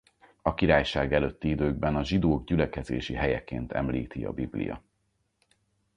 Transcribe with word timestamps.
A 0.41 0.53
királyság 0.53 1.13
előtti 1.13 1.49
időkben 1.49 1.95
a 1.95 2.03
zsidók 2.03 2.45
gyülekezési 2.45 3.13
helyeként 3.13 3.71
említi 3.71 4.25
a 4.25 4.31
Biblia. 4.33 4.83